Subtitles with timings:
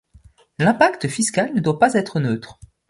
[0.57, 2.57] L'impact fiscal ne doit pas être neutre.